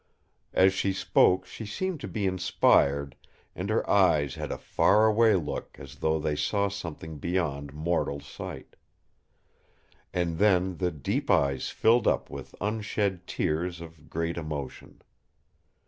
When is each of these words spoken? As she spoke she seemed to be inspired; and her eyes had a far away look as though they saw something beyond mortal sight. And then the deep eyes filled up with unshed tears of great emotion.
As 0.55 0.73
she 0.73 0.93
spoke 0.93 1.45
she 1.45 1.63
seemed 1.63 1.99
to 1.99 2.07
be 2.07 2.25
inspired; 2.25 3.15
and 3.55 3.69
her 3.69 3.87
eyes 3.87 4.33
had 4.33 4.51
a 4.51 4.57
far 4.57 5.05
away 5.05 5.35
look 5.35 5.77
as 5.79 5.97
though 5.97 6.17
they 6.17 6.35
saw 6.35 6.69
something 6.69 7.19
beyond 7.19 7.71
mortal 7.71 8.19
sight. 8.19 8.75
And 10.11 10.39
then 10.39 10.77
the 10.77 10.89
deep 10.89 11.29
eyes 11.29 11.69
filled 11.69 12.07
up 12.07 12.31
with 12.31 12.55
unshed 12.59 13.27
tears 13.27 13.79
of 13.79 14.09
great 14.09 14.37
emotion. 14.37 15.03